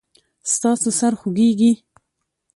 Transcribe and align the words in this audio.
ستاسو 0.53 0.89
سر 0.99 1.13
خوږیږي؟ 1.19 1.71